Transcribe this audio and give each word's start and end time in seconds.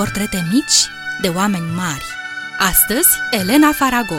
portrete 0.00 0.46
mici 0.52 0.88
de 1.20 1.28
oameni 1.28 1.64
mari. 1.76 2.04
Astăzi, 2.58 3.08
Elena 3.30 3.72
Farago. 3.72 4.14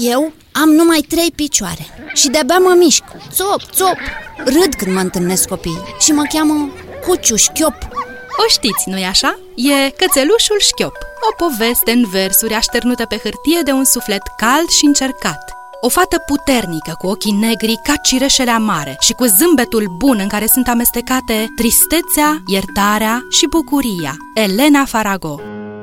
Eu 0.00 0.32
am 0.52 0.68
numai 0.68 1.00
trei 1.00 1.32
picioare 1.34 1.86
și 2.14 2.28
de-abia 2.28 2.58
mă 2.58 2.74
mișc 2.78 3.02
Țop, 3.30 3.62
țop 3.72 3.96
Râd 4.36 4.74
când 4.74 4.94
mă 4.94 5.00
întâlnesc 5.00 5.48
copii 5.48 5.82
și 5.98 6.12
mă 6.12 6.22
cheamă 6.32 6.70
Cuciu 7.06 7.36
Șchiop 7.36 7.88
O 8.36 8.48
știți, 8.48 8.88
nu-i 8.88 9.04
așa? 9.04 9.38
E 9.54 9.90
Cățelușul 9.90 10.60
Șchiop 10.60 10.96
O 11.30 11.34
poveste 11.44 11.90
în 11.90 12.04
versuri 12.10 12.54
așternută 12.54 13.04
pe 13.04 13.16
hârtie 13.16 13.60
de 13.64 13.70
un 13.70 13.84
suflet 13.84 14.22
cald 14.36 14.68
și 14.68 14.84
încercat 14.84 15.55
o 15.86 15.88
fată 15.88 16.22
puternică, 16.26 16.94
cu 16.98 17.06
ochii 17.06 17.32
negri 17.32 17.80
ca 17.82 17.96
cireșele 17.96 18.50
amare 18.50 18.96
și 19.00 19.12
cu 19.12 19.24
zâmbetul 19.24 19.94
bun 19.96 20.18
în 20.20 20.28
care 20.28 20.46
sunt 20.46 20.68
amestecate 20.68 21.46
tristețea, 21.56 22.42
iertarea 22.46 23.26
și 23.30 23.46
bucuria. 23.46 24.16
Elena 24.34 24.84
Farago 24.84 25.40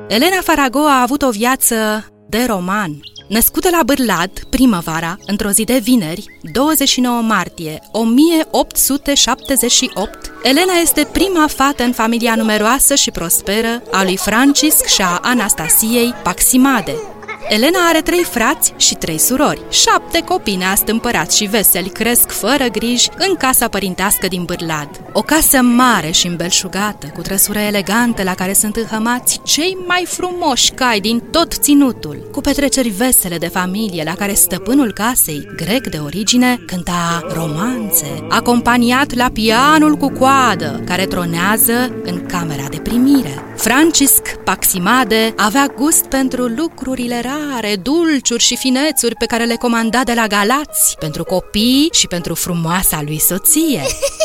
Elena 0.07 0.41
Farago 0.41 0.79
a 0.79 1.01
avut 1.01 1.21
o 1.21 1.29
viață 1.29 2.05
de 2.27 2.45
roman. 2.47 2.99
Născută 3.27 3.69
la 3.71 3.79
Bârlad, 3.85 4.31
primăvara, 4.49 5.17
într-o 5.25 5.49
zi 5.49 5.63
de 5.63 5.79
vineri, 5.83 6.39
29 6.51 7.21
martie 7.21 7.79
1878, 7.91 10.31
Elena 10.43 10.73
este 10.81 11.07
prima 11.11 11.47
fată 11.47 11.83
în 11.83 11.91
familia 11.91 12.35
numeroasă 12.35 12.95
și 12.95 13.11
prosperă 13.11 13.81
a 13.91 14.03
lui 14.03 14.17
Francisc 14.17 14.85
și 14.85 15.01
a 15.01 15.19
Anastasiei 15.21 16.13
Paximade, 16.23 16.95
Elena 17.47 17.79
are 17.89 18.01
trei 18.01 18.23
frați 18.23 18.73
și 18.77 18.95
trei 18.95 19.17
surori. 19.17 19.61
Șapte 19.69 20.19
copii 20.19 20.55
neastâmpărați 20.55 21.37
și 21.37 21.45
veseli 21.45 21.89
cresc 21.89 22.31
fără 22.31 22.65
griji 22.71 23.09
în 23.27 23.35
casa 23.35 23.67
părintească 23.67 24.27
din 24.27 24.43
Bârlad. 24.43 24.89
O 25.13 25.21
casă 25.21 25.61
mare 25.61 26.11
și 26.11 26.27
îmbelșugată, 26.27 27.07
cu 27.07 27.21
trăsură 27.21 27.59
elegantă 27.59 28.23
la 28.23 28.33
care 28.33 28.53
sunt 28.53 28.75
înhămați 28.75 29.39
cei 29.43 29.77
mai 29.87 30.05
frumoși 30.07 30.71
cai 30.71 30.99
din 30.99 31.19
tot 31.19 31.53
ținutul, 31.53 32.29
cu 32.31 32.41
petreceri 32.41 32.89
vesele 32.89 33.37
de 33.37 33.47
familie 33.47 34.03
la 34.03 34.15
care 34.15 34.33
stăpânul 34.33 34.93
casei, 34.93 35.47
grec 35.55 35.87
de 35.87 35.97
origine, 35.97 36.57
cânta 36.65 37.25
romanțe, 37.33 38.25
acompaniat 38.29 39.13
la 39.13 39.29
pianul 39.33 39.95
cu 39.95 40.09
coadă, 40.09 40.81
care 40.85 41.05
tronează 41.05 41.95
în 42.03 42.25
camera 42.25 42.67
de 42.69 42.77
primire. 42.77 43.43
Francisc 43.63 44.21
Paximade 44.43 45.33
avea 45.37 45.65
gust 45.75 46.05
pentru 46.05 46.43
lucrurile 46.45 47.21
rare, 47.29 47.75
dulciuri 47.75 48.43
și 48.43 48.55
finețuri 48.57 49.15
pe 49.15 49.25
care 49.25 49.43
le 49.45 49.55
comanda 49.55 50.03
de 50.03 50.13
la 50.13 50.27
Galați, 50.27 50.95
pentru 50.99 51.23
copii 51.23 51.89
și 51.91 52.07
pentru 52.07 52.33
frumoasa 52.35 53.01
lui 53.05 53.19
soție. 53.19 53.83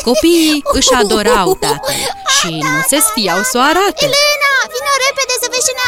Copiii 0.09 0.63
își 0.73 0.93
adorau 0.93 1.55
tatăl 1.55 2.03
și 2.39 2.49
nu 2.49 2.81
se 2.91 2.99
sfiau 3.09 3.43
să 3.43 3.55
o 3.59 3.61
arate. 3.61 4.05
Elena, 4.09 4.53
vină 4.75 4.93
repede 5.07 5.35
să 5.43 5.47
vezi 5.53 5.67
ce 5.67 5.73
ne-a 5.79 5.88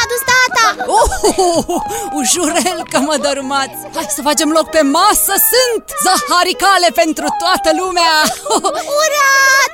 Oh, 1.21 1.65
ușurel 2.13 2.83
că 2.89 2.99
mă 2.99 3.17
dărâmați! 3.21 3.77
Hai 3.93 4.05
să 4.15 4.21
facem 4.21 4.49
loc 4.49 4.69
pe 4.69 4.81
masă, 4.81 5.33
sunt 5.51 5.83
zaharicale 6.03 6.89
pentru 6.93 7.25
toată 7.41 7.69
lumea! 7.81 8.13
Ura, 9.01 9.31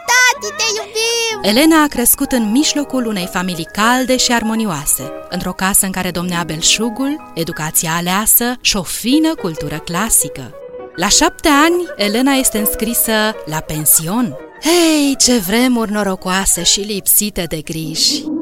tati, 0.09 0.53
te 0.57 0.63
iubim! 0.77 1.37
Elena 1.41 1.81
a 1.83 1.87
crescut 1.87 2.31
în 2.31 2.51
mijlocul 2.51 3.05
unei 3.05 3.29
familii 3.31 3.69
calde 3.71 4.17
și 4.17 4.31
armonioase, 4.31 5.11
într-o 5.29 5.53
casă 5.53 5.85
în 5.85 5.91
care 5.91 6.11
domnea 6.11 6.43
belșugul, 6.45 7.31
educația 7.33 7.91
aleasă 7.95 8.55
și 8.61 8.77
o 8.77 8.83
fină 8.83 9.35
cultură 9.35 9.77
clasică. 9.77 10.51
La 10.95 11.07
șapte 11.07 11.47
ani, 11.47 11.85
Elena 11.95 12.31
este 12.33 12.57
înscrisă 12.57 13.35
la 13.45 13.59
pension. 13.59 14.37
Hei, 14.63 15.15
ce 15.15 15.37
vremuri 15.37 15.91
norocoase 15.91 16.63
și 16.63 16.79
lipsite 16.79 17.45
de 17.49 17.61
griji! 17.61 18.36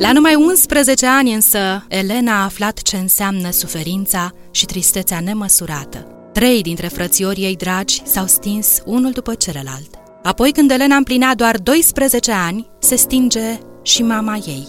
La 0.00 0.12
numai 0.12 0.34
11 0.34 1.06
ani 1.06 1.34
însă, 1.34 1.84
Elena 1.88 2.40
a 2.40 2.44
aflat 2.44 2.82
ce 2.82 2.96
înseamnă 2.96 3.50
suferința 3.50 4.30
și 4.50 4.64
tristețea 4.64 5.20
nemăsurată. 5.20 6.06
Trei 6.32 6.62
dintre 6.62 6.86
frățiorii 6.86 7.44
ei 7.44 7.56
dragi 7.56 8.02
s-au 8.04 8.26
stins 8.26 8.82
unul 8.84 9.10
după 9.10 9.34
celălalt. 9.34 9.94
Apoi, 10.22 10.52
când 10.52 10.70
Elena 10.70 10.96
împlinea 10.96 11.34
doar 11.34 11.58
12 11.58 12.32
ani, 12.32 12.70
se 12.78 12.96
stinge 12.96 13.58
și 13.82 14.02
mama 14.02 14.36
ei. 14.46 14.68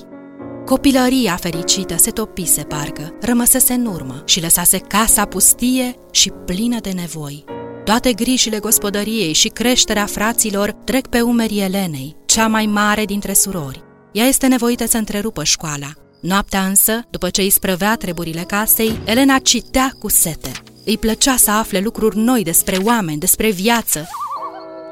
Copilăria 0.66 1.36
fericită 1.36 1.98
se 1.98 2.12
topise 2.12 2.62
parcă, 2.62 3.18
rămăsese 3.22 3.74
în 3.74 3.86
urmă 3.86 4.22
și 4.26 4.42
lăsase 4.42 4.78
casa 4.78 5.26
pustie 5.26 5.96
și 6.12 6.32
plină 6.46 6.80
de 6.80 6.90
nevoi. 6.90 7.44
Toate 7.84 8.14
grijile 8.14 8.60
gospodăriei 8.60 9.34
și 9.34 9.48
creșterea 9.48 10.06
fraților 10.06 10.72
trec 10.72 11.08
pe 11.08 11.22
umerii 11.22 11.62
Elenei, 11.62 12.16
cea 12.26 12.48
mai 12.48 12.66
mare 12.66 13.06
dintre 13.06 13.34
surori. 13.34 13.90
Ea 14.12 14.26
este 14.26 14.48
nevoită 14.48 14.88
să 14.88 14.98
întrerupă 14.98 15.44
școala. 15.44 15.88
Noaptea 16.20 16.66
însă, 16.66 17.06
după 17.10 17.30
ce 17.30 17.42
îi 17.42 17.50
sprăvea 17.50 17.96
treburile 17.96 18.42
casei, 18.42 19.00
Elena 19.06 19.38
citea 19.38 19.92
cu 20.00 20.10
sete. 20.10 20.52
Îi 20.86 20.98
plăcea 20.98 21.36
să 21.36 21.52
afle 21.52 21.80
lucruri 21.80 22.18
noi 22.18 22.44
despre 22.44 22.78
oameni, 22.78 23.20
despre 23.20 23.50
viață. 23.50 24.08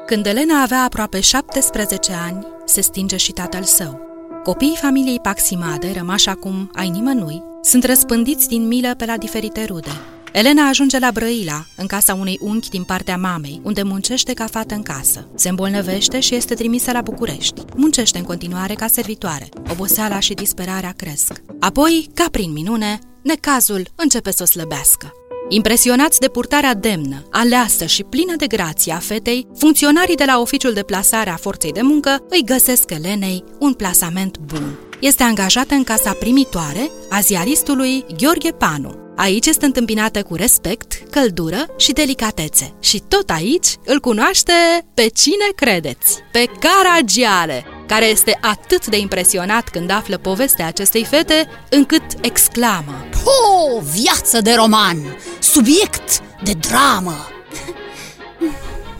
Când 0.06 0.26
Elena 0.26 0.62
avea 0.62 0.82
aproape 0.82 1.20
17 1.20 2.12
ani, 2.12 2.46
se 2.64 2.80
stinge 2.80 3.16
și 3.16 3.32
tatăl 3.32 3.62
său. 3.62 4.00
Copiii 4.44 4.76
familiei 4.80 5.20
Paximade, 5.20 5.92
rămași 5.96 6.28
acum 6.28 6.70
ai 6.74 6.88
nimănui, 6.88 7.42
sunt 7.62 7.84
răspândiți 7.84 8.48
din 8.48 8.66
milă 8.66 8.94
pe 8.96 9.04
la 9.04 9.16
diferite 9.16 9.64
rude. 9.64 9.90
Elena 10.32 10.68
ajunge 10.68 10.98
la 10.98 11.10
Brăila, 11.10 11.66
în 11.76 11.86
casa 11.86 12.14
unei 12.14 12.38
unchi 12.40 12.68
din 12.68 12.82
partea 12.82 13.16
mamei, 13.16 13.60
unde 13.64 13.82
muncește 13.82 14.32
ca 14.32 14.46
fată 14.46 14.74
în 14.74 14.82
casă. 14.82 15.26
Se 15.34 15.48
îmbolnăvește 15.48 16.20
și 16.20 16.34
este 16.34 16.54
trimisă 16.54 16.92
la 16.92 17.00
București. 17.00 17.62
Muncește 17.76 18.18
în 18.18 18.24
continuare 18.24 18.74
ca 18.74 18.86
servitoare. 18.86 19.48
Oboseala 19.70 20.18
și 20.18 20.34
disperarea 20.34 20.94
cresc. 20.96 21.32
Apoi, 21.60 22.10
ca 22.14 22.26
prin 22.30 22.52
minune, 22.52 22.98
necazul 23.22 23.88
începe 23.94 24.32
să 24.32 24.42
o 24.42 24.46
slăbească. 24.46 25.12
Impresionați 25.48 26.20
de 26.20 26.28
purtarea 26.28 26.74
demnă, 26.74 27.26
aleasă 27.30 27.86
și 27.86 28.02
plină 28.02 28.36
de 28.36 28.46
grație 28.46 28.92
a 28.92 28.98
fetei, 28.98 29.46
funcționarii 29.56 30.16
de 30.16 30.24
la 30.26 30.40
oficiul 30.40 30.72
de 30.72 30.82
plasare 30.82 31.30
a 31.30 31.36
forței 31.36 31.72
de 31.72 31.82
muncă 31.82 32.24
îi 32.28 32.42
găsesc 32.44 32.90
Elenei 32.90 33.44
un 33.58 33.72
plasament 33.72 34.38
bun. 34.38 34.78
Este 35.00 35.22
angajată 35.22 35.74
în 35.74 35.84
casa 35.84 36.12
primitoare 36.12 36.90
a 37.08 37.20
ziaristului 37.20 38.04
Gheorghe 38.16 38.50
Panu. 38.50 39.09
Aici 39.20 39.46
este 39.46 39.64
întâmpinată 39.64 40.22
cu 40.22 40.34
respect, 40.34 41.02
căldură 41.10 41.66
și 41.76 41.92
delicatețe. 41.92 42.72
Și 42.80 43.02
tot 43.08 43.30
aici 43.30 43.66
îl 43.84 44.00
cunoaște 44.00 44.52
pe 44.94 45.08
cine 45.14 45.46
credeți? 45.54 46.18
Pe 46.32 46.44
Caragiale, 46.60 47.64
care 47.86 48.06
este 48.06 48.38
atât 48.40 48.86
de 48.86 48.98
impresionat 48.98 49.68
când 49.68 49.90
află 49.90 50.18
povestea 50.18 50.66
acestei 50.66 51.04
fete, 51.04 51.48
încât 51.70 52.02
exclamă 52.20 53.04
Po, 53.24 53.80
viață 53.80 54.40
de 54.40 54.54
roman! 54.54 55.16
Subiect 55.40 56.22
de 56.42 56.52
dramă! 56.52 57.16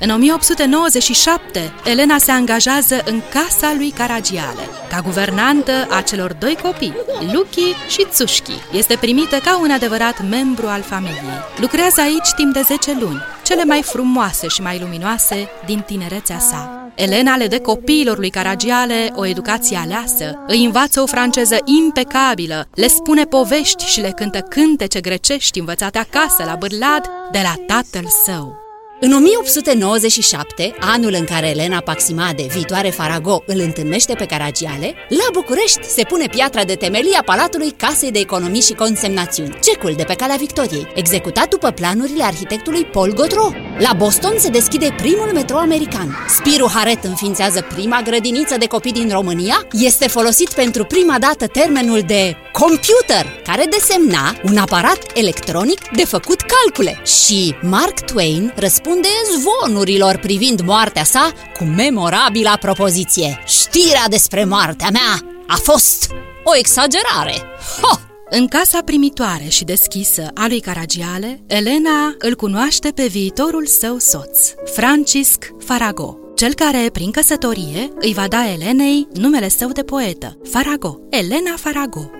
În 0.02 0.10
1897, 0.10 1.72
Elena 1.84 2.18
se 2.18 2.30
angajează 2.30 3.02
în 3.04 3.22
casa 3.32 3.72
lui 3.76 3.90
Caragiale, 3.90 4.68
ca 4.88 5.00
guvernantă 5.00 5.86
a 5.90 6.00
celor 6.00 6.32
doi 6.32 6.58
copii, 6.62 6.94
Luchi 7.32 7.74
și 7.88 8.06
Tsushki. 8.10 8.62
Este 8.72 8.96
primită 9.00 9.36
ca 9.36 9.60
un 9.60 9.70
adevărat 9.70 10.28
membru 10.28 10.66
al 10.66 10.82
familiei. 10.82 11.40
Lucrează 11.56 12.00
aici 12.00 12.28
timp 12.36 12.52
de 12.52 12.60
10 12.60 12.96
luni, 13.00 13.22
cele 13.42 13.64
mai 13.64 13.82
frumoase 13.82 14.48
și 14.48 14.62
mai 14.62 14.78
luminoase 14.78 15.48
din 15.66 15.80
tinerețea 15.86 16.38
sa. 16.38 16.92
Elena 16.94 17.36
le 17.36 17.46
dă 17.46 17.58
copiilor 17.58 18.18
lui 18.18 18.30
Caragiale 18.30 19.12
o 19.14 19.26
educație 19.26 19.76
aleasă, 19.76 20.44
îi 20.46 20.64
învață 20.64 21.00
o 21.00 21.06
franceză 21.06 21.56
impecabilă, 21.64 22.68
le 22.74 22.88
spune 22.88 23.24
povești 23.24 23.84
și 23.84 24.00
le 24.00 24.10
cântă 24.10 24.38
cântece 24.38 25.00
grecești 25.00 25.58
învățate 25.58 25.98
acasă 25.98 26.44
la 26.44 26.54
Bârlad 26.54 27.10
de 27.30 27.40
la 27.42 27.54
tatăl 27.66 28.08
său. 28.24 28.59
În 29.02 29.12
1897, 29.12 30.74
anul 30.80 31.14
în 31.18 31.24
care 31.24 31.48
Elena 31.48 31.80
Paximade, 31.80 32.46
viitoare 32.50 32.88
Farago, 32.88 33.42
îl 33.46 33.60
întâlnește 33.60 34.14
pe 34.14 34.26
Caragiale, 34.26 34.94
la 35.08 35.28
București 35.32 35.84
se 35.84 36.02
pune 36.02 36.26
piatra 36.26 36.64
de 36.64 36.74
temelie 36.74 37.16
a 37.16 37.22
Palatului 37.22 37.70
Casei 37.70 38.10
de 38.10 38.18
Economii 38.18 38.60
și 38.60 38.72
Consemnațiuni, 38.72 39.58
cecul 39.62 39.92
de 39.96 40.04
pe 40.04 40.14
calea 40.14 40.36
Victoriei, 40.36 40.92
executat 40.94 41.48
după 41.48 41.70
planurile 41.70 42.24
arhitectului 42.24 42.84
Paul 42.84 43.12
Gaudreau. 43.12 43.69
La 43.80 43.92
Boston 43.92 44.34
se 44.38 44.48
deschide 44.48 44.94
primul 44.96 45.30
metrou 45.32 45.58
american. 45.58 46.16
Spiru 46.28 46.70
Haret 46.74 47.04
înființează 47.04 47.66
prima 47.74 48.00
grădiniță 48.04 48.56
de 48.58 48.66
copii 48.66 48.92
din 48.92 49.08
România. 49.12 49.66
Este 49.72 50.08
folosit 50.08 50.52
pentru 50.52 50.84
prima 50.84 51.18
dată 51.18 51.46
termenul 51.46 52.00
de 52.00 52.36
computer, 52.52 53.40
care 53.44 53.64
desemna 53.70 54.36
un 54.44 54.56
aparat 54.56 54.98
electronic 55.14 55.88
de 55.88 56.04
făcut 56.04 56.40
calcule. 56.40 57.02
Și 57.04 57.54
Mark 57.62 58.00
Twain 58.00 58.52
răspunde 58.56 59.08
răspunde 59.08 59.08
zvonurilor 59.38 60.16
privind 60.16 60.60
moartea 60.60 61.04
sa 61.04 61.32
cu 61.58 61.64
memorabila 61.64 62.56
propoziție. 62.56 63.42
Știrea 63.46 64.04
despre 64.08 64.44
moartea 64.44 64.88
mea 64.92 65.42
a 65.46 65.56
fost 65.62 66.10
o 66.44 66.56
exagerare. 66.56 67.42
Ho! 67.82 68.09
În 68.32 68.46
casa 68.46 68.82
primitoare 68.84 69.48
și 69.48 69.64
deschisă 69.64 70.30
a 70.34 70.46
lui 70.48 70.60
Caragiale, 70.60 71.40
Elena 71.46 72.14
îl 72.18 72.34
cunoaște 72.34 72.90
pe 72.90 73.06
viitorul 73.06 73.66
său 73.66 73.98
soț, 73.98 74.52
Francisc 74.64 75.52
Farago, 75.58 76.18
cel 76.34 76.54
care, 76.54 76.88
prin 76.92 77.10
căsătorie, 77.10 77.92
îi 78.00 78.12
va 78.12 78.28
da 78.28 78.50
Elenei 78.52 79.08
numele 79.12 79.48
său 79.48 79.70
de 79.70 79.82
poetă, 79.82 80.38
Farago, 80.50 80.98
Elena 81.10 81.54
Farago. 81.56 82.19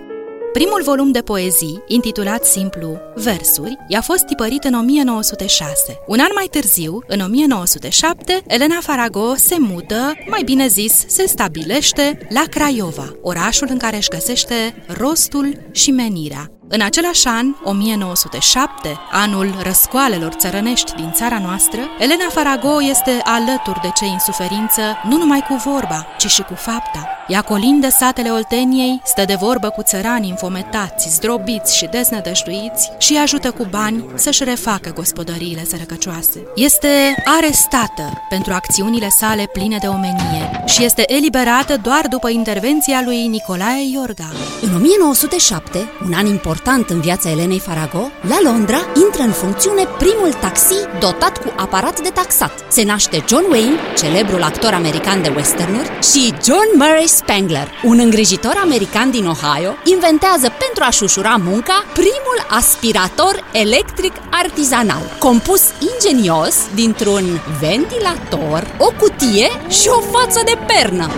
Primul 0.53 0.81
volum 0.83 1.11
de 1.11 1.19
poezii, 1.19 1.83
intitulat 1.87 2.45
simplu 2.45 2.99
Versuri, 3.15 3.77
i-a 3.87 4.01
fost 4.01 4.25
tipărit 4.25 4.63
în 4.63 4.73
1906. 4.73 5.99
Un 6.07 6.19
an 6.19 6.29
mai 6.35 6.47
târziu, 6.51 7.03
în 7.07 7.19
1907, 7.19 8.41
Elena 8.47 8.79
Farago 8.81 9.35
se 9.35 9.55
mută, 9.59 10.13
mai 10.29 10.43
bine 10.43 10.67
zis, 10.67 11.05
se 11.07 11.25
stabilește 11.27 12.27
la 12.29 12.43
Craiova, 12.49 13.13
orașul 13.21 13.67
în 13.71 13.77
care 13.77 13.95
își 13.95 14.09
găsește 14.09 14.85
rostul 14.87 15.69
și 15.71 15.91
menirea. 15.91 16.60
În 16.73 16.81
același 16.81 17.27
an, 17.27 17.55
1907, 17.63 18.99
anul 19.11 19.55
răscoalelor 19.63 20.33
țărănești 20.33 20.93
din 20.95 21.11
țara 21.13 21.39
noastră, 21.39 21.79
Elena 21.99 22.27
Farago 22.29 22.83
este 22.83 23.21
alături 23.23 23.79
de 23.81 23.89
cei 23.95 24.09
în 24.09 24.19
suferință 24.19 24.81
nu 25.09 25.17
numai 25.17 25.45
cu 25.47 25.61
vorba, 25.65 26.07
ci 26.17 26.25
și 26.25 26.41
cu 26.41 26.53
fapta. 26.53 27.09
Ea 27.27 27.41
colindă 27.41 27.89
satele 27.89 28.29
Olteniei, 28.29 29.01
stă 29.03 29.25
de 29.25 29.35
vorbă 29.39 29.69
cu 29.69 29.81
țărani 29.81 30.27
infometați, 30.27 31.09
zdrobiți 31.09 31.77
și 31.77 31.85
deznădăjduiți 31.85 32.91
și 32.97 33.17
ajută 33.17 33.51
cu 33.51 33.67
bani 33.69 34.05
să-și 34.15 34.43
refacă 34.43 34.91
gospodăriile 34.93 35.63
sărăcăcioase. 35.63 36.43
Este 36.55 37.23
arestată 37.37 38.25
pentru 38.29 38.53
acțiunile 38.53 39.09
sale 39.09 39.49
pline 39.53 39.77
de 39.81 39.87
omenie 39.87 40.63
și 40.65 40.83
este 40.83 41.13
eliberată 41.13 41.77
doar 41.81 42.07
după 42.09 42.29
intervenția 42.29 43.01
lui 43.05 43.27
Nicolae 43.27 43.89
Iorga. 43.93 44.31
În 44.61 44.75
1907, 44.75 45.89
un 46.05 46.13
an 46.13 46.25
important 46.25 46.59
important 46.63 46.89
în 46.89 47.01
viața 47.01 47.29
Elenei 47.29 47.59
Farago, 47.59 48.11
la 48.27 48.37
Londra 48.43 48.77
intră 49.05 49.21
în 49.21 49.31
funcțiune 49.31 49.83
primul 49.97 50.33
taxi 50.33 50.75
dotat 50.99 51.37
cu 51.37 51.53
aparat 51.55 52.01
de 52.01 52.09
taxat. 52.09 52.65
Se 52.67 52.83
naște 52.83 53.23
John 53.27 53.45
Wayne, 53.51 53.79
celebrul 53.97 54.43
actor 54.43 54.73
american 54.73 55.21
de 55.21 55.33
westernuri, 55.35 55.91
și 56.11 56.33
John 56.45 56.69
Murray 56.75 57.07
Spangler, 57.07 57.67
un 57.83 57.99
îngrijitor 57.99 58.59
american 58.63 59.11
din 59.11 59.25
Ohio, 59.25 59.71
inventează 59.83 60.47
pentru 60.63 60.83
a-și 60.83 61.03
ușura 61.03 61.35
munca 61.43 61.85
primul 61.93 62.39
aspirator 62.49 63.49
electric 63.51 64.13
artizanal, 64.29 65.03
compus 65.19 65.63
ingenios 65.93 66.55
dintr-un 66.73 67.41
ventilator, 67.59 68.75
o 68.77 68.91
cutie 68.99 69.47
și 69.69 69.87
o 69.87 69.99
față 69.99 70.41
de 70.45 70.57
pernă. 70.67 71.09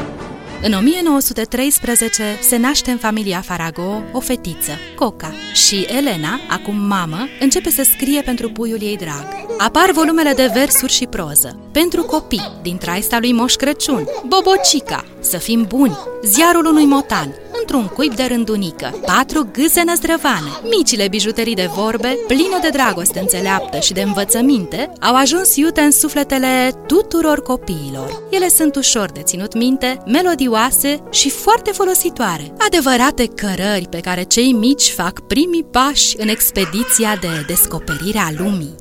În 0.66 0.74
1913 0.74 2.24
se 2.42 2.58
naște 2.58 2.92
în 2.92 2.98
familia 2.98 3.42
Farago 3.42 4.04
o 4.12 4.20
fetiță, 4.20 4.72
Coca, 4.96 5.34
și 5.54 5.86
Elena, 5.98 6.40
acum 6.50 6.76
mamă, 6.76 7.28
începe 7.40 7.70
să 7.70 7.84
scrie 7.84 8.22
pentru 8.22 8.50
puiul 8.50 8.82
ei 8.82 8.98
drag. 8.98 9.28
Apar 9.58 9.92
volumele 9.92 10.34
de 10.34 10.52
versuri 10.54 10.92
și 10.92 11.06
proză, 11.06 11.60
pentru 11.72 12.04
copii, 12.04 12.52
din 12.62 12.78
traista 12.78 13.20
lui 13.20 13.34
Moș 13.34 13.54
Crăciun, 13.54 14.08
Bobocica, 14.28 15.06
Să 15.20 15.38
fim 15.38 15.66
buni, 15.68 15.98
Ziarul 16.24 16.66
unui 16.66 16.86
motan, 16.86 17.36
într-un 17.64 17.88
cuib 17.88 18.16
de 18.16 18.24
rândunică, 18.24 19.00
patru 19.06 19.50
gâze 19.52 19.84
năzdrăvane, 19.86 20.52
micile 20.78 21.08
bijuterii 21.08 21.56
de 21.56 21.70
vorbe, 21.76 22.18
pline 22.28 22.58
de 22.62 22.70
dragoste 22.70 23.20
înțeleaptă 23.20 23.80
și 23.80 23.94
de 23.94 24.02
învățăminte, 24.02 24.92
au 25.02 25.16
ajuns 25.16 25.56
iute 25.56 25.82
în 25.82 25.92
sufletele 25.92 26.72
tuturor 26.88 27.42
copiilor. 27.42 28.24
Ele 28.30 28.48
sunt 28.50 28.76
ușor 28.76 29.12
de 29.12 29.22
ținut 29.22 29.54
minte, 29.54 30.04
melodioase 30.06 31.04
și 31.12 31.30
foarte 31.30 31.72
folositoare, 31.72 32.54
adevărate 32.58 33.28
cărări 33.28 33.88
pe 33.90 34.00
care 34.00 34.24
cei 34.24 34.52
mici 34.52 34.92
fac 34.92 35.20
primii 35.20 35.68
pași 35.72 36.16
în 36.18 36.28
expediția 36.28 37.18
de 37.22 37.44
descoperire 37.48 38.20
a 38.20 38.30
lumii. 38.38 38.76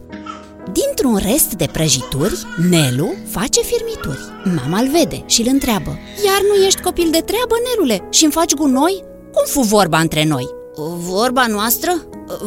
Dintr-un 0.72 1.16
rest 1.16 1.52
de 1.54 1.68
prăjituri, 1.72 2.46
Nelu 2.70 3.14
face 3.28 3.60
firmituri. 3.60 4.18
Mama 4.56 4.78
îl 4.78 4.88
vede 4.88 5.22
și 5.26 5.40
îl 5.40 5.46
întreabă 5.50 5.98
Iar 6.24 6.40
nu 6.48 6.64
ești 6.64 6.80
copil 6.80 7.08
de 7.10 7.18
treabă, 7.18 7.54
Nelule, 7.64 8.08
și 8.10 8.24
îmi 8.24 8.32
faci 8.32 8.54
gunoi? 8.54 9.04
Cum 9.32 9.44
fu 9.46 9.60
vorba 9.60 9.98
între 9.98 10.24
noi? 10.24 10.48
Vorba 10.96 11.46
noastră? 11.46 11.92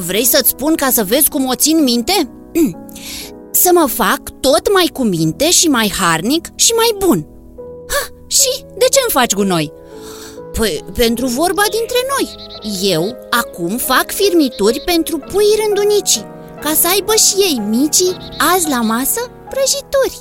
Vrei 0.05 0.25
să-ți 0.25 0.49
spun 0.49 0.75
ca 0.75 0.89
să 0.91 1.03
vezi 1.03 1.29
cum 1.29 1.47
o 1.47 1.55
țin 1.55 1.83
minte? 1.83 2.29
Să 3.51 3.69
mă 3.73 3.87
fac 3.87 4.19
tot 4.39 4.73
mai 4.73 4.89
cu 4.93 5.03
minte 5.03 5.51
și 5.51 5.67
mai 5.67 5.93
harnic 5.99 6.47
și 6.55 6.71
mai 6.71 7.07
bun 7.07 7.27
ha, 7.87 8.07
Și 8.27 8.63
de 8.77 8.85
ce 8.91 8.99
îmi 9.01 9.11
faci 9.11 9.33
gunoi? 9.33 9.71
Păi, 10.53 10.83
pentru 10.93 11.25
vorba 11.25 11.63
dintre 11.69 11.97
noi 12.09 12.35
Eu 12.91 13.15
acum 13.29 13.77
fac 13.77 14.11
firmituri 14.11 14.81
pentru 14.85 15.17
pui 15.17 15.45
rândunicii 15.63 16.33
ca 16.65 16.73
să 16.73 16.87
aibă 16.87 17.13
și 17.15 17.35
ei 17.35 17.61
micii 17.69 18.17
azi 18.53 18.69
la 18.69 18.81
masă 18.81 19.31
prăjituri. 19.49 20.17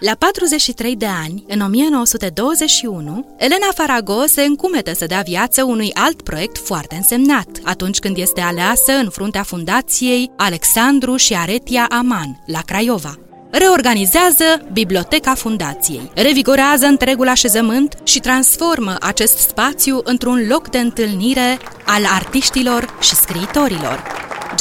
La 0.00 0.14
43 0.18 0.96
de 0.96 1.06
ani, 1.06 1.44
în 1.48 1.60
1921, 1.60 3.34
Elena 3.38 3.68
Farago 3.74 4.26
se 4.26 4.42
încumetă 4.42 4.94
să 4.94 5.06
dea 5.06 5.20
viață 5.20 5.64
unui 5.64 5.90
alt 5.94 6.22
proiect 6.22 6.58
foarte 6.58 6.94
însemnat, 6.94 7.48
atunci 7.62 7.98
când 7.98 8.16
este 8.16 8.40
aleasă 8.40 8.92
în 8.92 9.10
fruntea 9.10 9.42
fundației 9.42 10.30
Alexandru 10.36 11.16
și 11.16 11.34
Aretia 11.34 11.86
Aman, 11.90 12.42
la 12.46 12.60
Craiova 12.60 13.18
reorganizează 13.58 14.44
Biblioteca 14.72 15.34
Fundației, 15.34 16.10
revigorează 16.14 16.86
întregul 16.86 17.28
așezământ 17.28 17.96
și 18.04 18.20
transformă 18.20 18.96
acest 19.00 19.38
spațiu 19.38 20.00
într-un 20.04 20.46
loc 20.48 20.68
de 20.68 20.78
întâlnire 20.78 21.58
al 21.86 22.04
artiștilor 22.14 22.98
și 23.00 23.14
scriitorilor. 23.14 24.02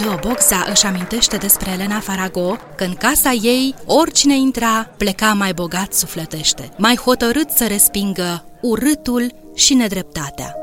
Joe 0.01 0.19
Boxa 0.27 0.65
își 0.69 0.85
amintește 0.85 1.37
despre 1.37 1.71
Elena 1.71 1.99
Farago 1.99 2.57
că 2.75 2.83
în 2.83 2.93
casa 2.93 3.31
ei 3.31 3.75
oricine 3.85 4.35
intra 4.35 4.89
pleca 4.97 5.33
mai 5.33 5.53
bogat 5.53 5.93
sufletește, 5.93 6.69
mai 6.77 6.95
hotărât 6.95 7.49
să 7.49 7.67
respingă 7.67 8.45
urâtul 8.61 9.33
și 9.55 9.73
nedreptatea. 9.73 10.62